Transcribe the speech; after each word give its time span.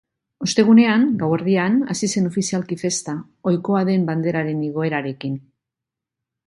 Ostegunean, 0.45 1.03
gauerdian, 1.23 1.75
hasi 1.95 2.09
zen 2.15 2.31
ofizialki 2.31 2.79
festa, 2.85 3.17
ohikoa 3.53 3.87
den 3.93 4.09
banderaren 4.13 4.69
igoerarekin. 4.71 5.39